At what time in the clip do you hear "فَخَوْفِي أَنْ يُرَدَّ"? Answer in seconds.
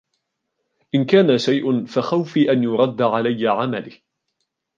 1.85-3.01